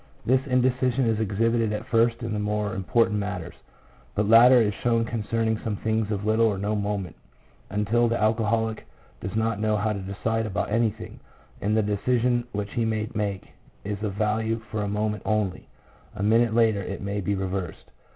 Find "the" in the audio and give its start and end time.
2.33-2.39, 8.07-8.19, 11.77-11.83